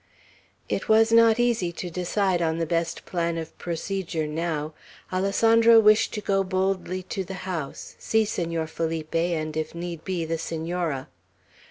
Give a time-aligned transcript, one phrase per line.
[0.67, 4.73] It was not easy to decide on the best plan of procedure now.
[5.13, 10.25] Alessandro wished to go boldly to the house, see Senor Felipe, and if need be
[10.25, 11.07] the Senora.